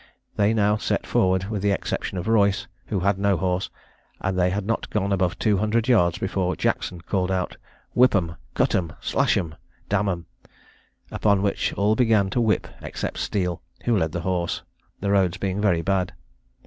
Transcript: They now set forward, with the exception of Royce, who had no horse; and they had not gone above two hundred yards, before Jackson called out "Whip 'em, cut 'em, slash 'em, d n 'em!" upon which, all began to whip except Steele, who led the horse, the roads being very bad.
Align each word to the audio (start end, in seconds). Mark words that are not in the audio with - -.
They 0.35 0.51
now 0.55 0.77
set 0.77 1.05
forward, 1.05 1.51
with 1.51 1.61
the 1.61 1.69
exception 1.69 2.17
of 2.17 2.27
Royce, 2.27 2.65
who 2.87 3.01
had 3.01 3.19
no 3.19 3.37
horse; 3.37 3.69
and 4.19 4.35
they 4.35 4.49
had 4.49 4.65
not 4.65 4.89
gone 4.89 5.11
above 5.13 5.37
two 5.37 5.57
hundred 5.57 5.87
yards, 5.87 6.17
before 6.17 6.55
Jackson 6.55 7.01
called 7.01 7.29
out 7.29 7.55
"Whip 7.93 8.15
'em, 8.15 8.35
cut 8.55 8.73
'em, 8.73 8.93
slash 8.99 9.37
'em, 9.37 9.53
d 9.89 9.97
n 9.97 10.09
'em!" 10.09 10.25
upon 11.11 11.43
which, 11.43 11.71
all 11.73 11.95
began 11.95 12.31
to 12.31 12.41
whip 12.41 12.67
except 12.81 13.19
Steele, 13.19 13.61
who 13.85 13.95
led 13.95 14.11
the 14.11 14.21
horse, 14.21 14.63
the 15.01 15.11
roads 15.11 15.37
being 15.37 15.61
very 15.61 15.83
bad. 15.83 16.13